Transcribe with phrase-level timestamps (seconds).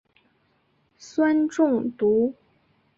[0.97, 2.33] 酸中毒。